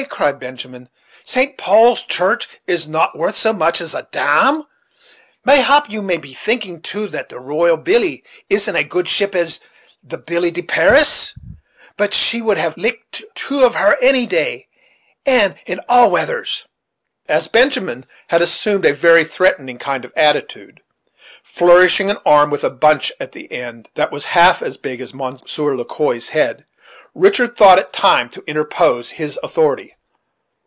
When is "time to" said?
27.91-28.43